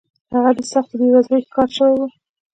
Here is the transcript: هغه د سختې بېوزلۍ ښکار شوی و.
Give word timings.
هغه 0.33 0.51
د 0.57 0.59
سختې 0.71 0.95
بېوزلۍ 0.99 1.41
ښکار 1.47 1.69
شوی 1.77 1.93
و. 1.99 2.03